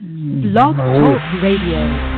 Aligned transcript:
Blog 0.00 0.76
Talk 0.76 1.42
Radio. 1.42 2.17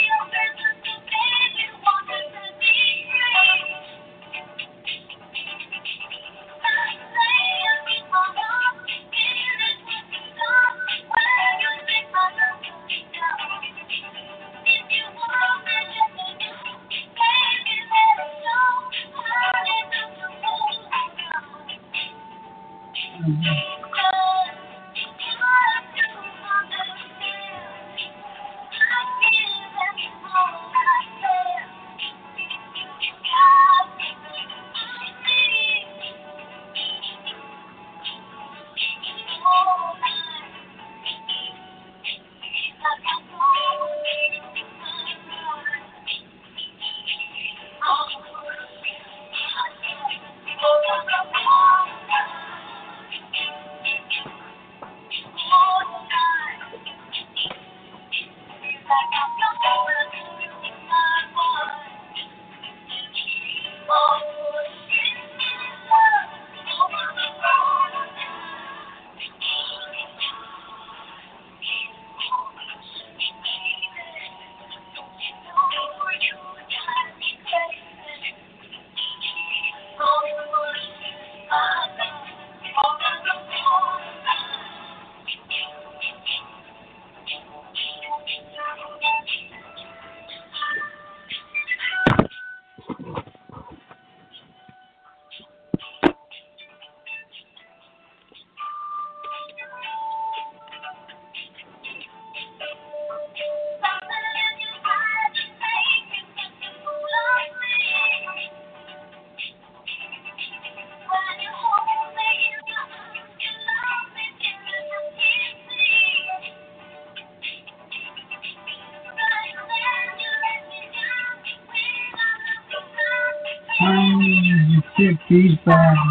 嗯 125.65 126.10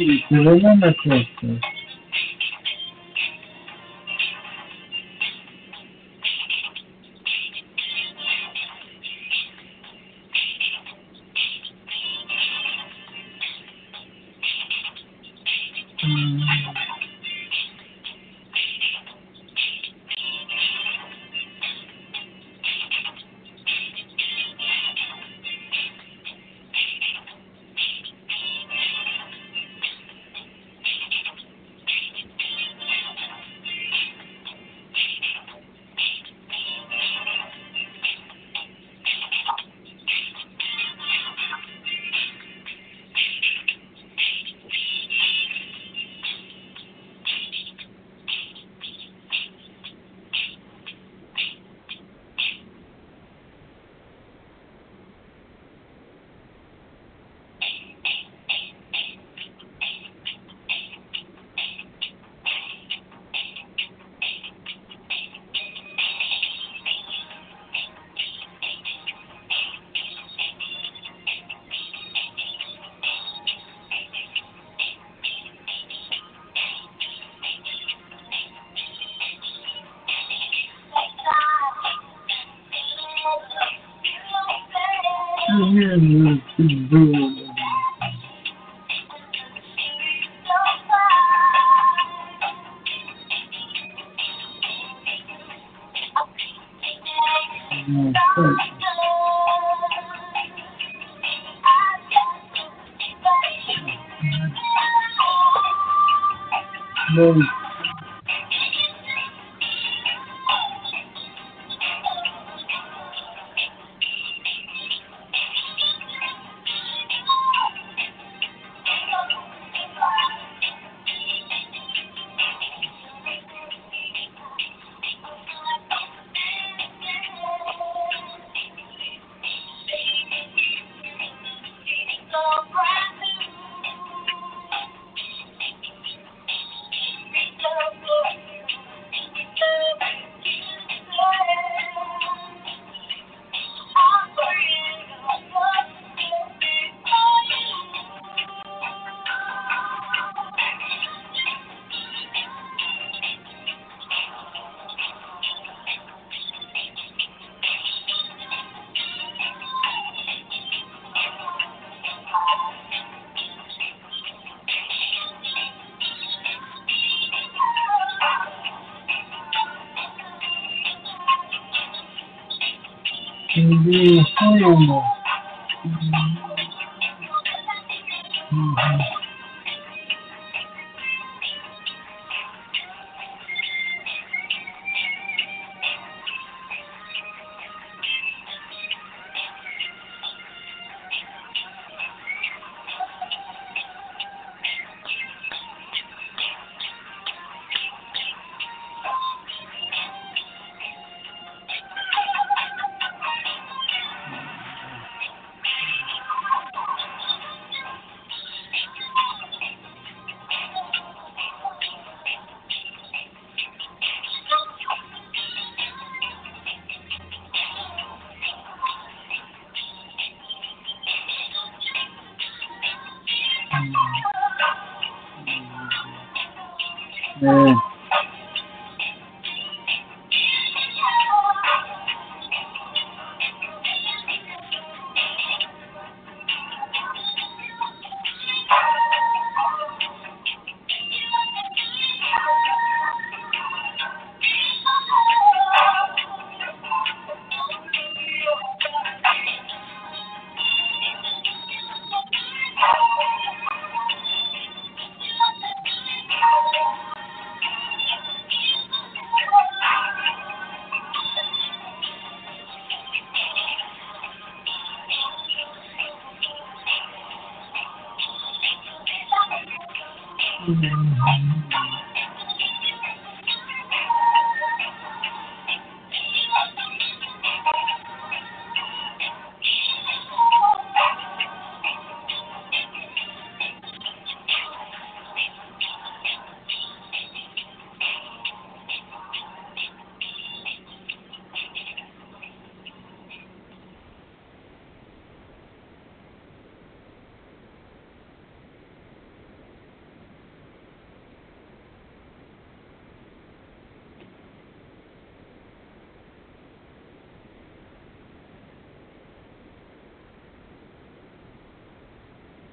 değil. 0.00 0.24
Siz 0.28 0.46
olmaması 0.46 1.08
lazım. 1.08 1.60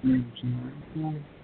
Thank 0.08 0.26
you. 0.96 1.37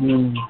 Mm. 0.00 0.49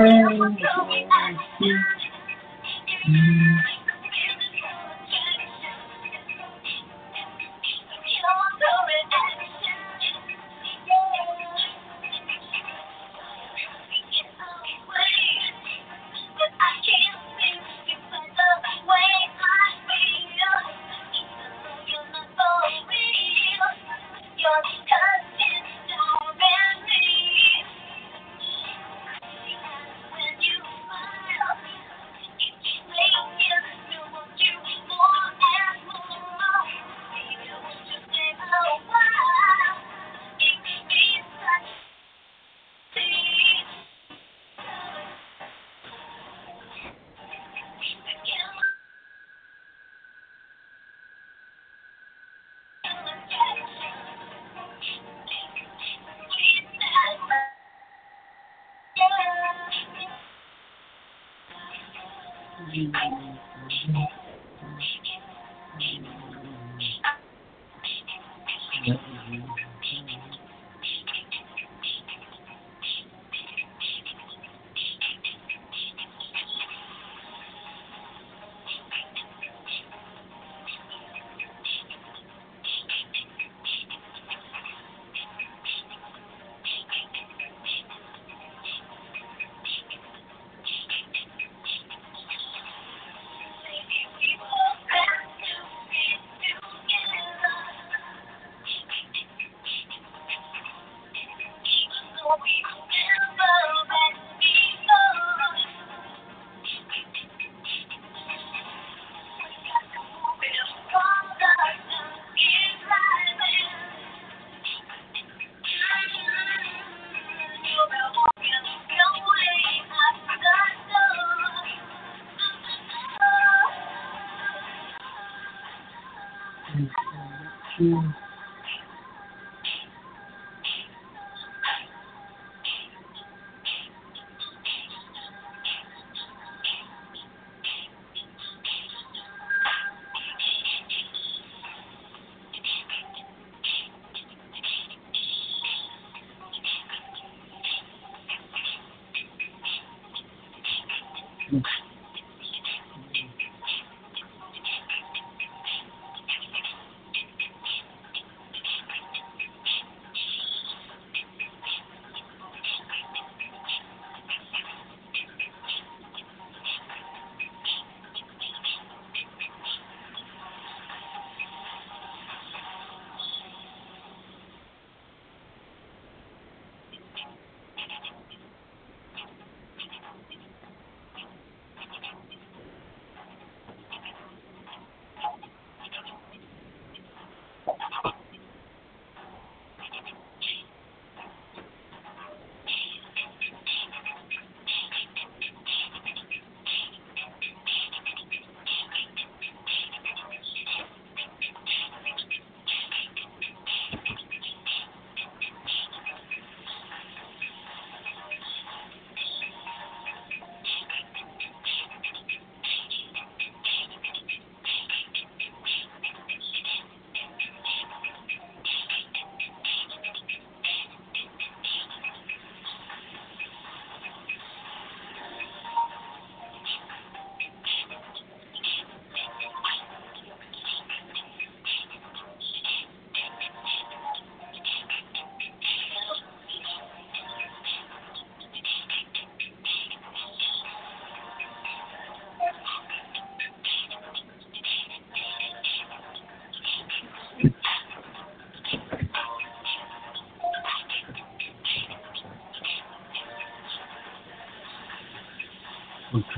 嗯。 0.00 0.79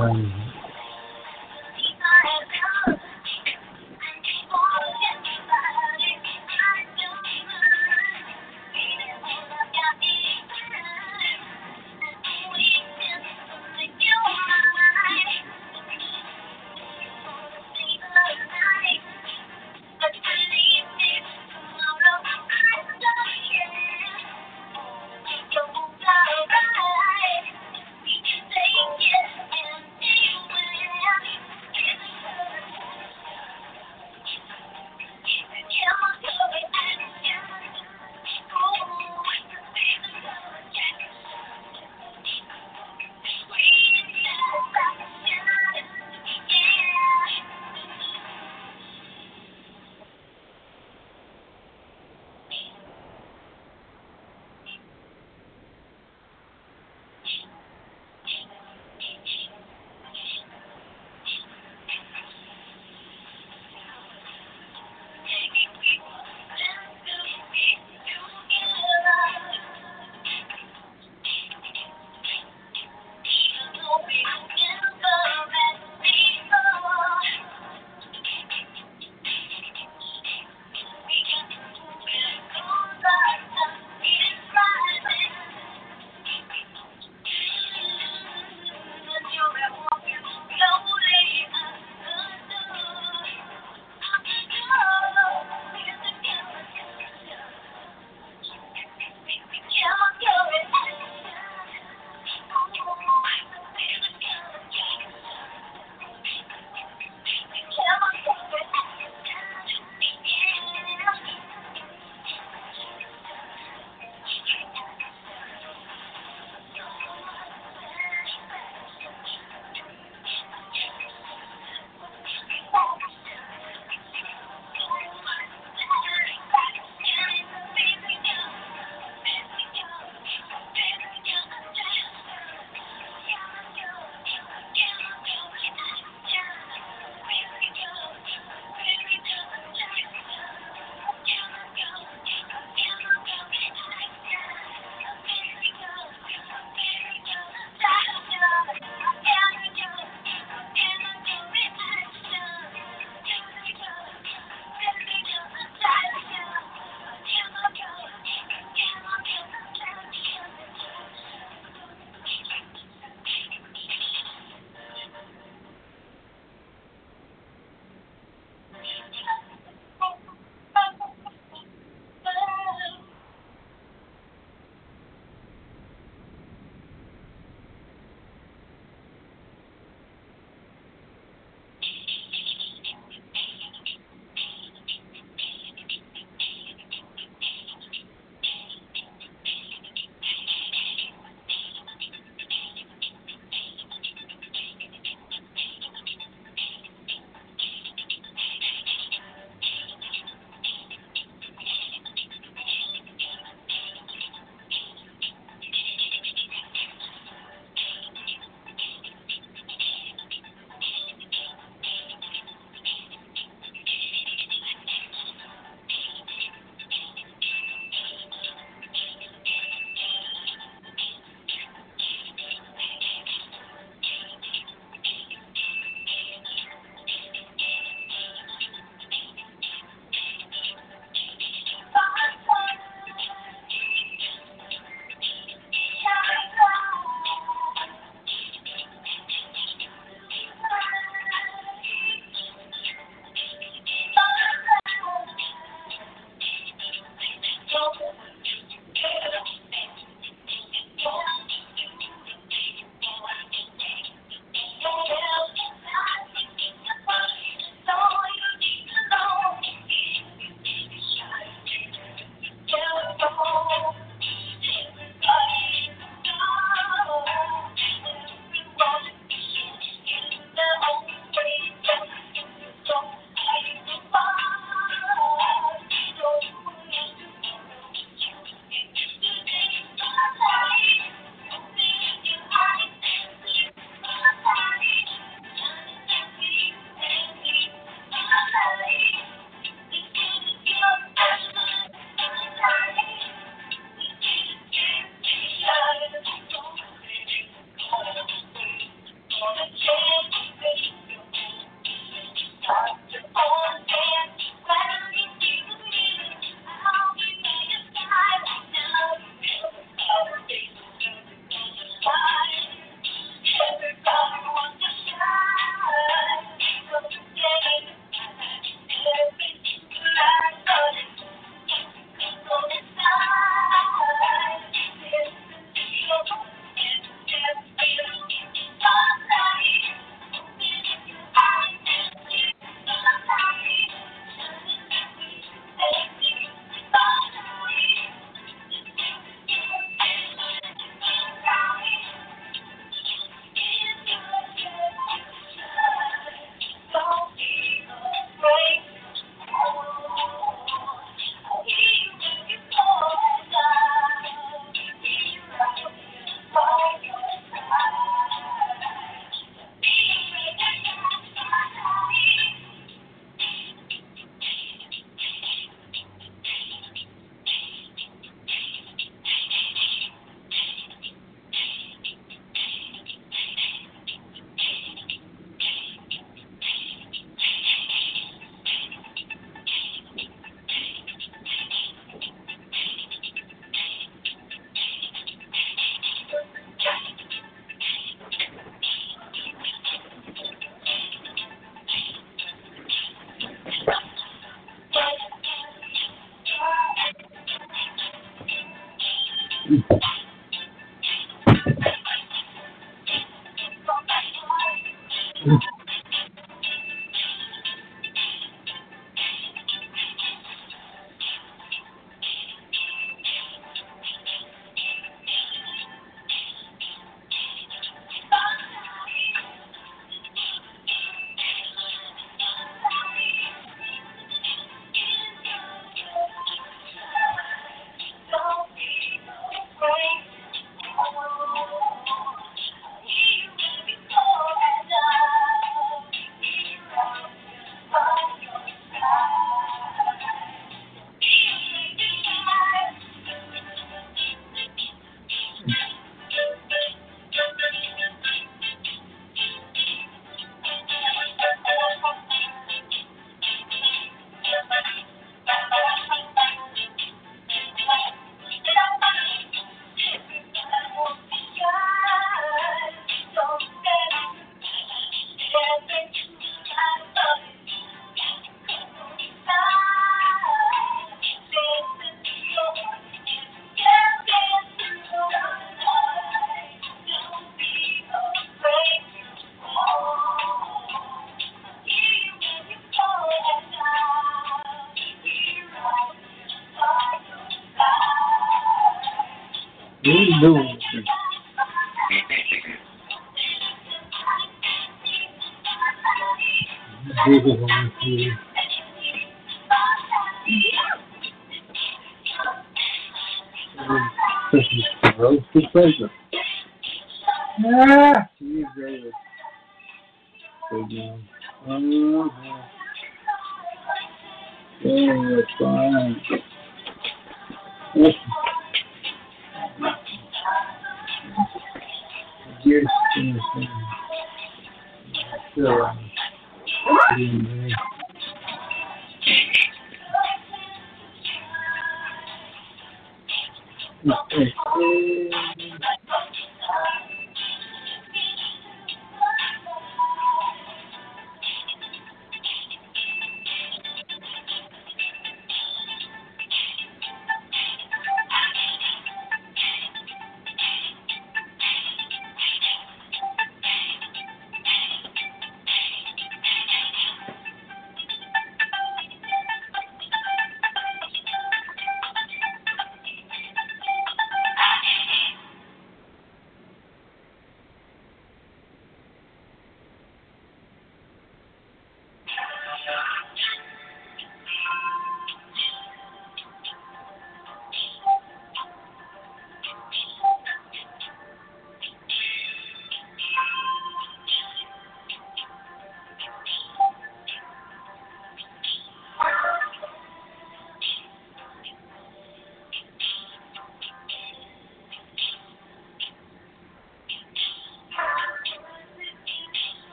Windows. 0.00 0.39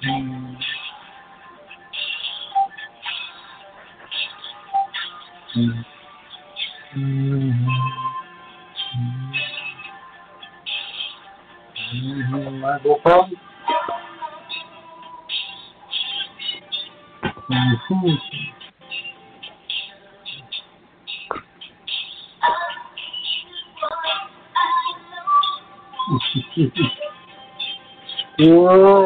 I 0.00 0.06
go 12.84 12.98
from 13.02 13.32
Whoa. 28.38 28.97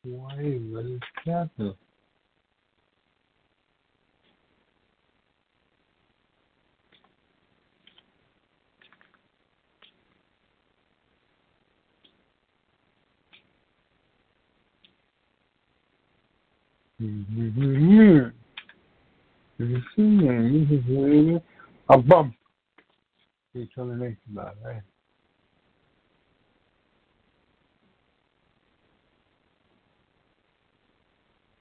Why 0.09 0.59
will 0.71 0.99
that? 1.27 1.51
A 21.91 21.99
bump. 21.99 22.35
He's 23.53 23.67
telling 23.75 23.99
me 23.99 24.17
about 24.33 24.57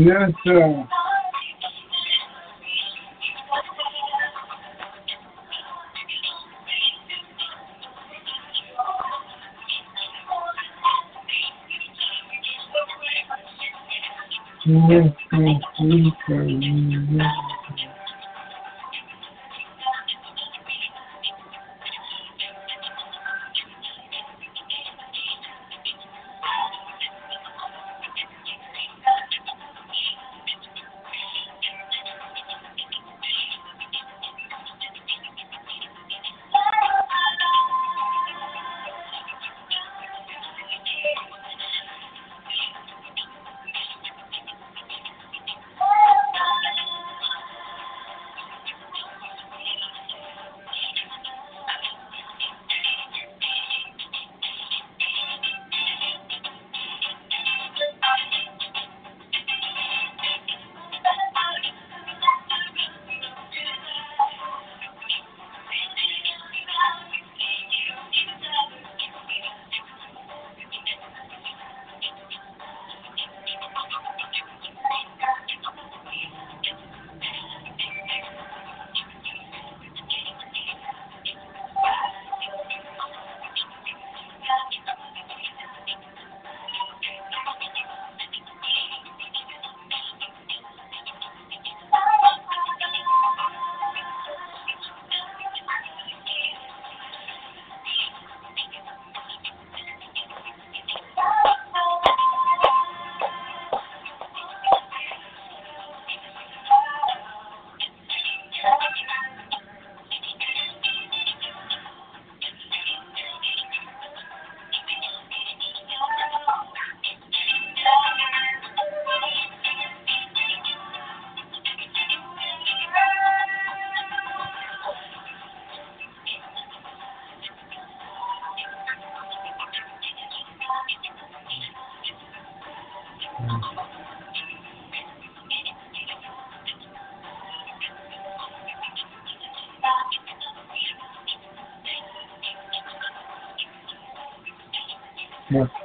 Yes, 0.00 0.30
sir. 0.46 0.88
Yes, 14.66 15.12
yes, 15.32 15.60
yes, 15.80 16.12
sir. 16.26 16.99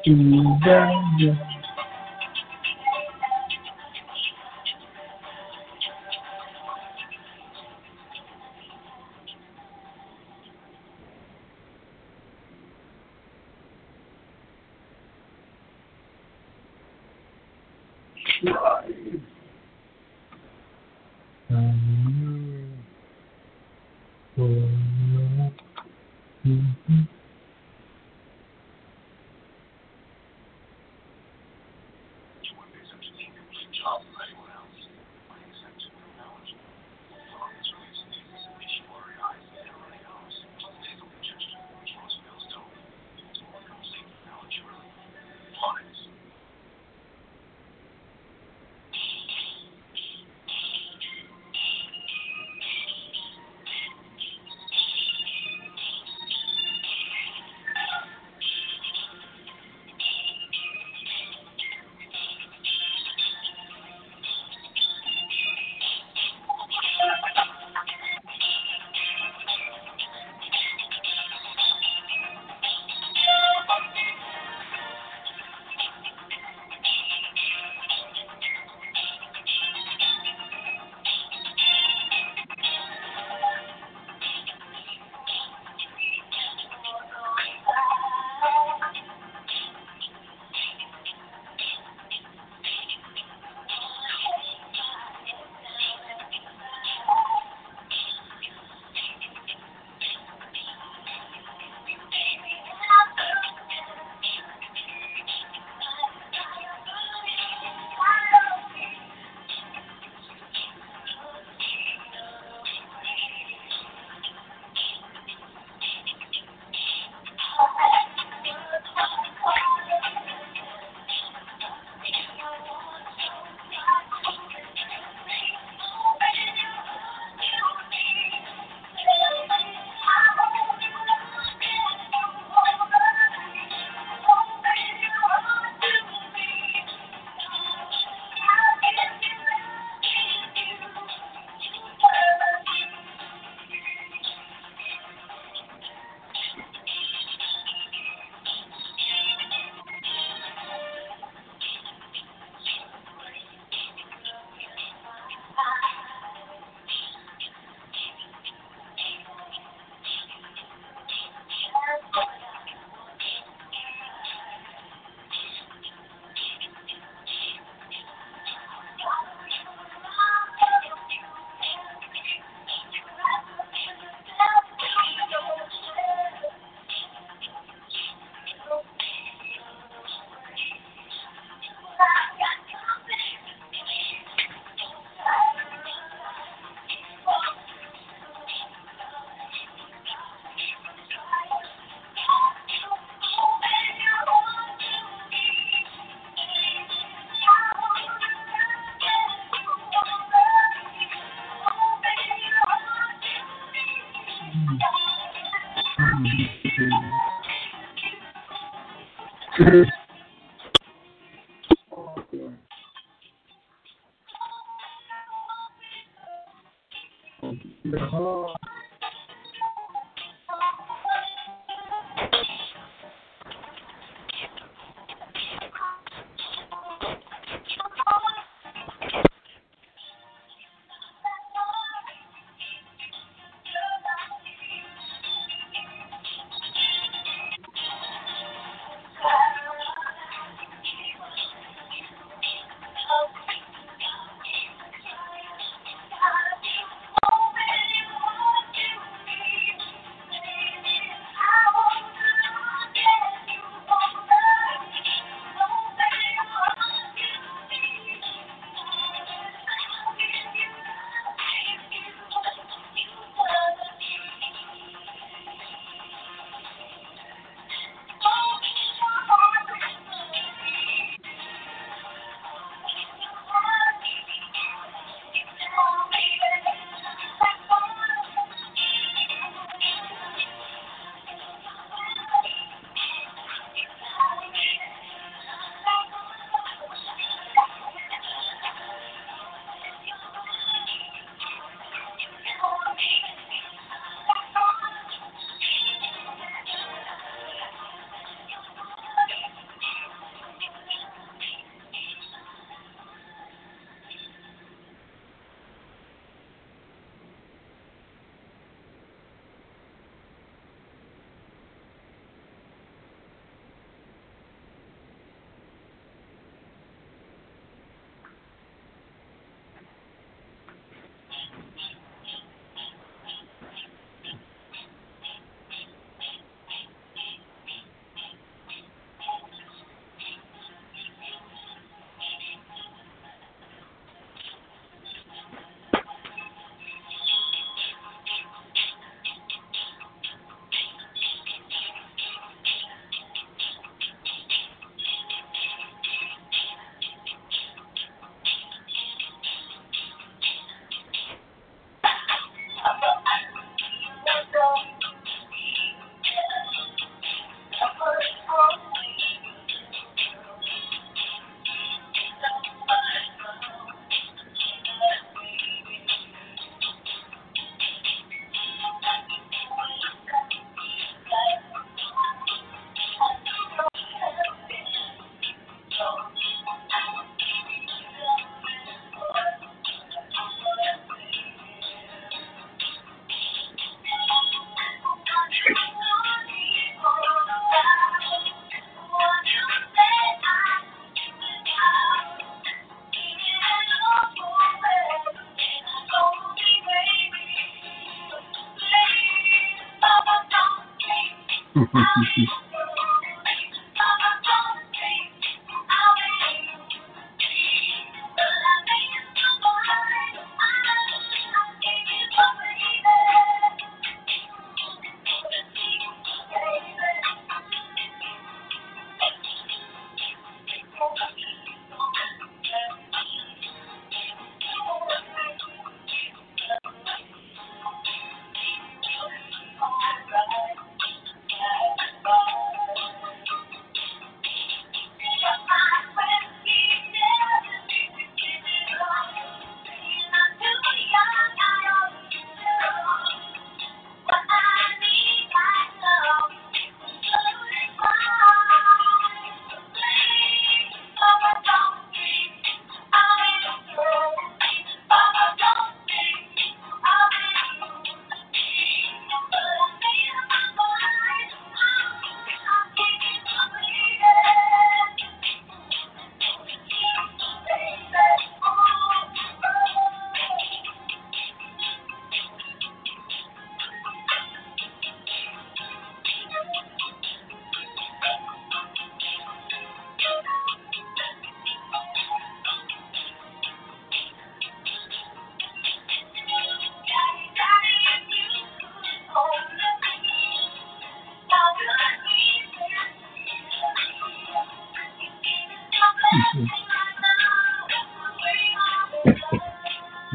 Yes. 0.07 0.15
Nothing 0.61 1.54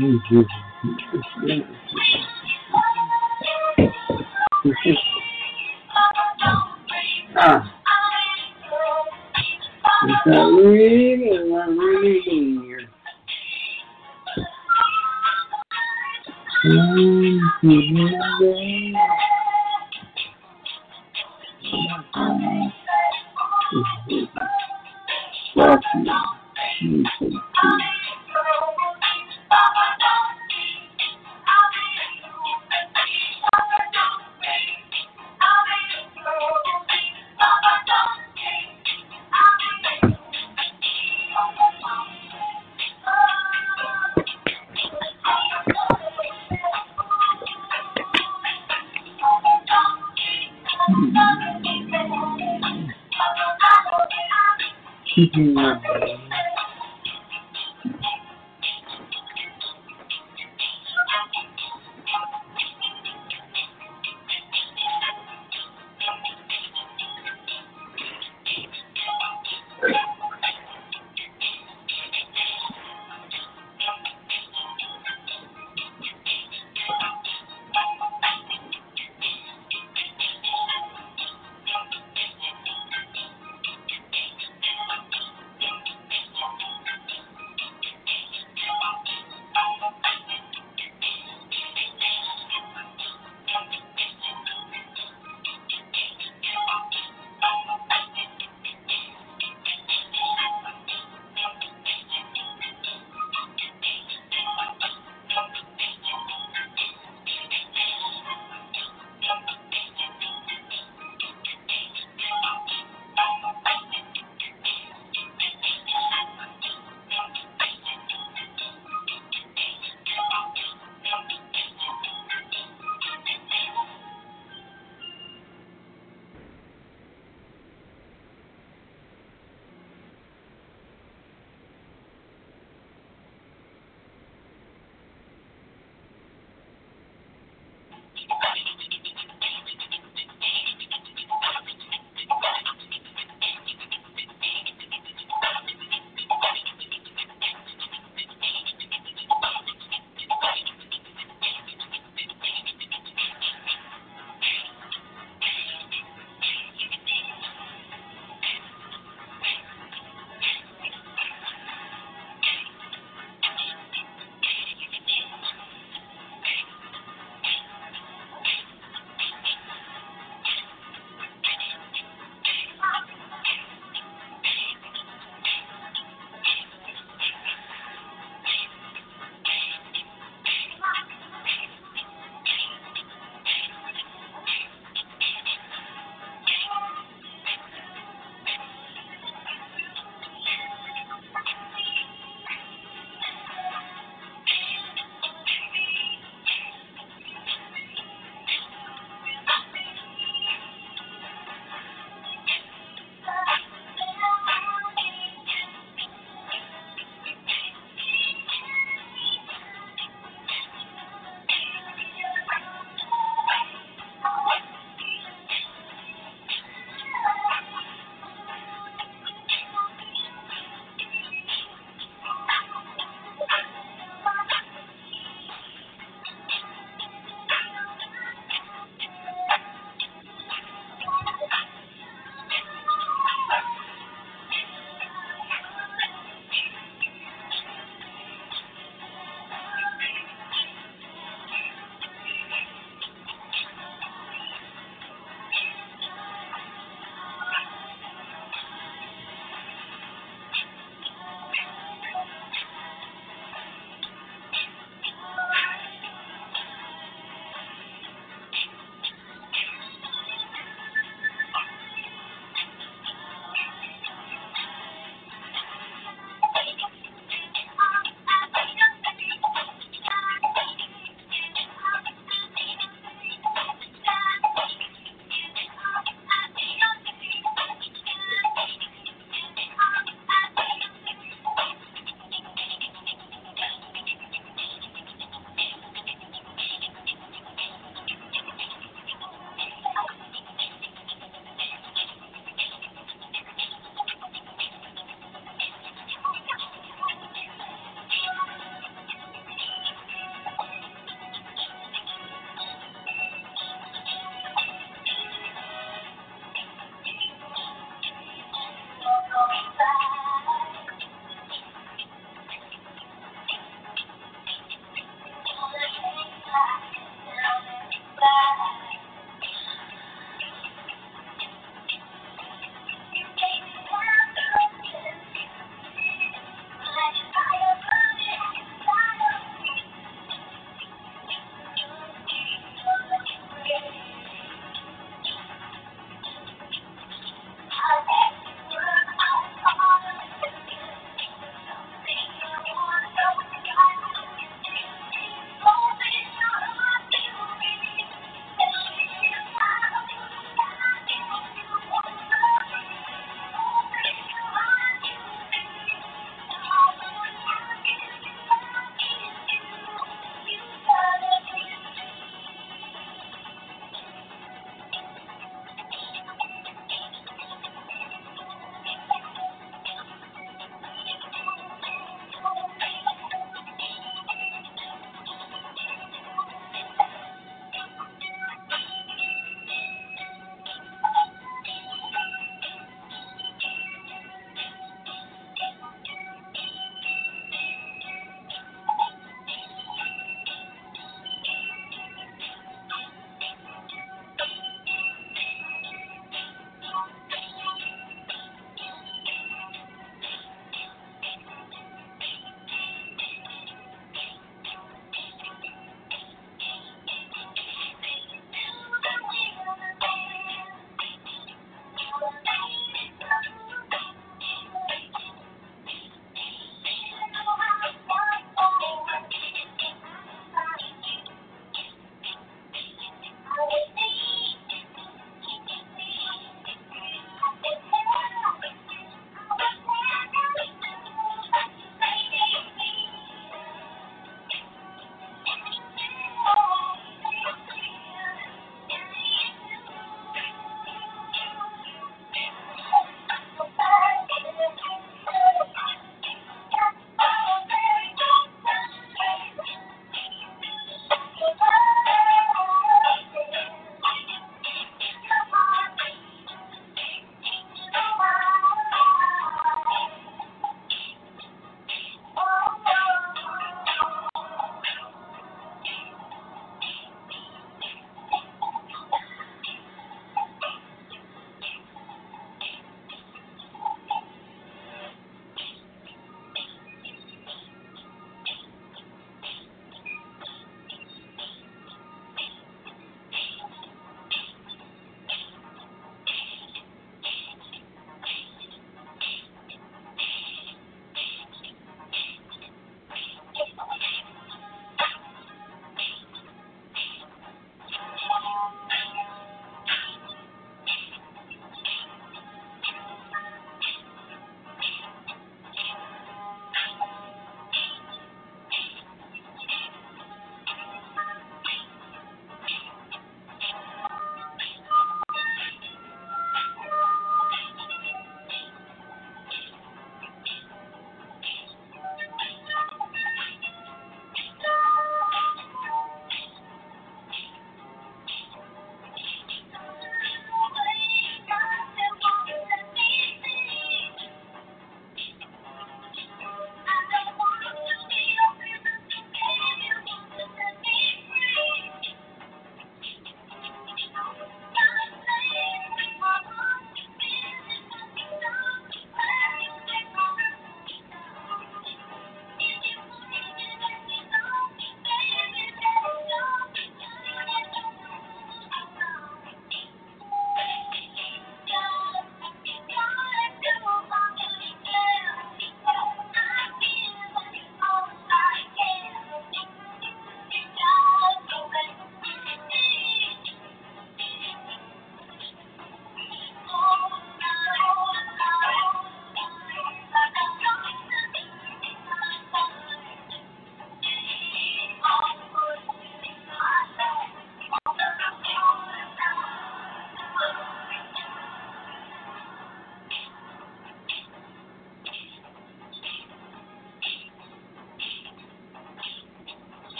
Thank 0.00 0.22
you. 0.32 0.59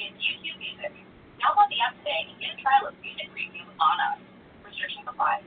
It's 0.00 0.16
YouTube 0.16 0.56
Music. 0.56 0.92
Download 1.36 1.68
the 1.68 1.76
app 1.84 1.92
today 1.98 2.24
and 2.32 2.40
get 2.40 2.56
a 2.56 2.62
trial 2.62 2.88
of 2.88 2.94
music 3.04 3.28
preview 3.36 3.68
on 3.76 4.00
us. 4.00 4.18
Restrictions 4.64 5.04
apply. 5.06 5.42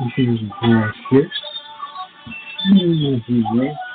This 0.00 0.12
is 0.16 0.40
bullshit. 0.62 1.30
This 2.72 3.22
is 3.28 3.44
it. 3.52 3.87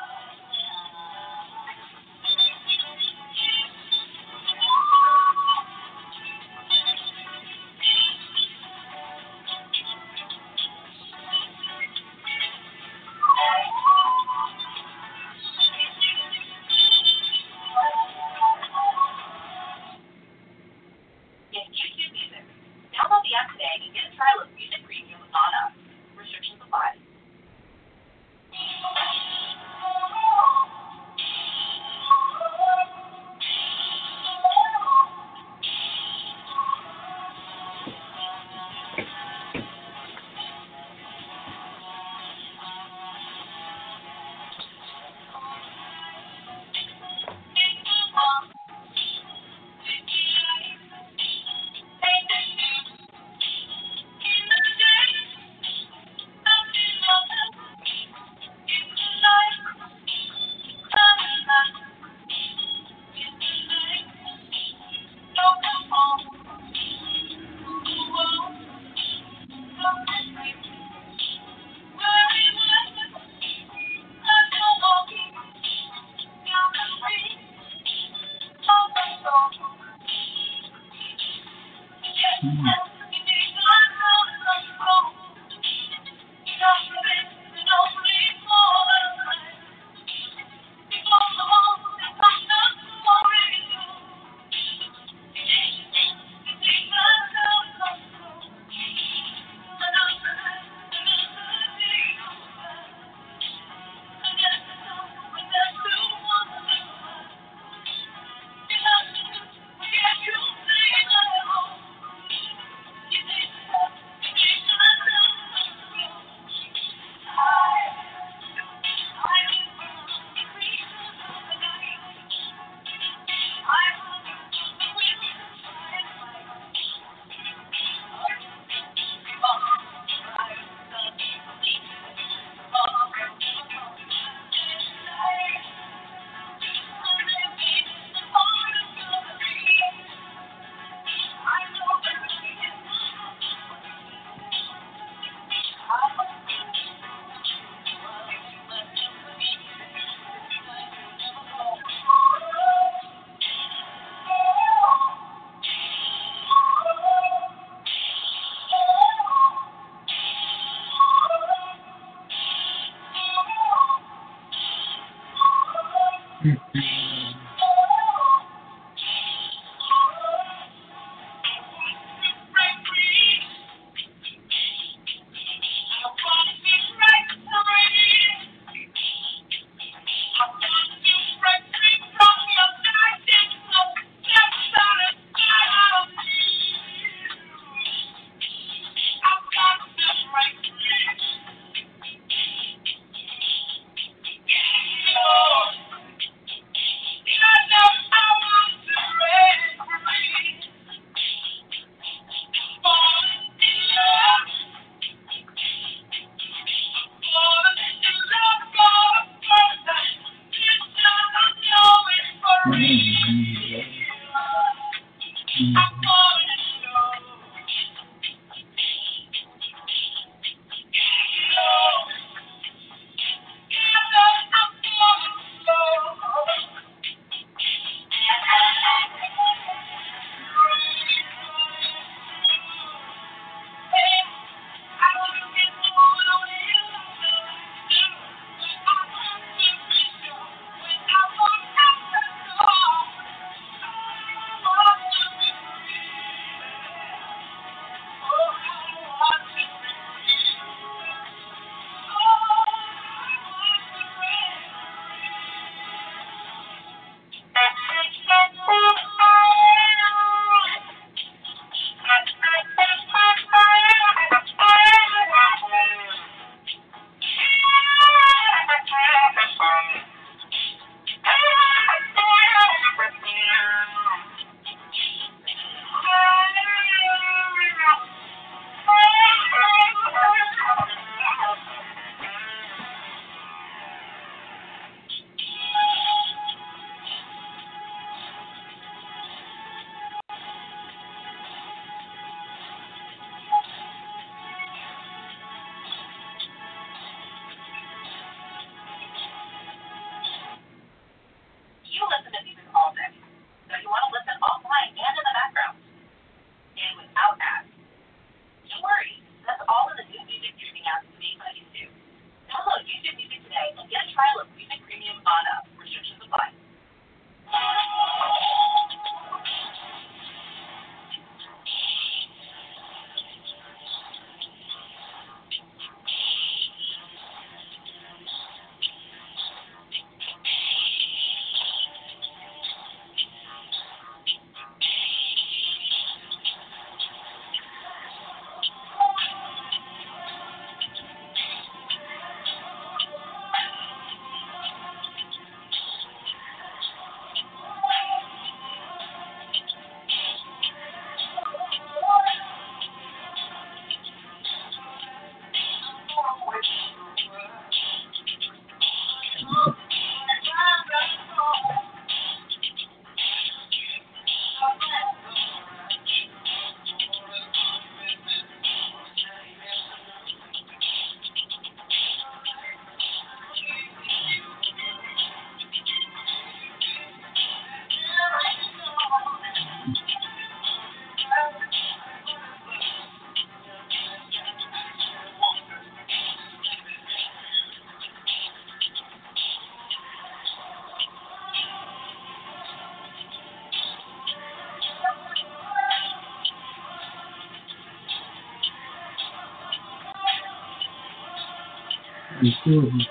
before 402.44 402.84
him 402.84 403.02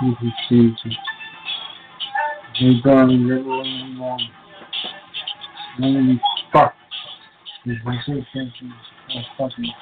Jesus, 0.00 0.34
Jesus. 0.48 0.96
They 2.60 2.80
done 2.84 3.28
little 3.28 3.58
one 3.58 4.28
Holy 5.78 6.20
fuck. 6.52 6.74
Is 7.66 7.76
this 7.84 8.24
fucking 9.38 9.72